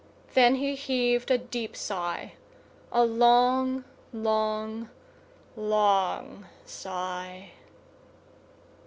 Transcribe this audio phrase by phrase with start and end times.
[0.33, 2.33] Then he heaved a deep sigh;
[2.91, 4.89] a long, long,
[5.55, 7.51] long sigh.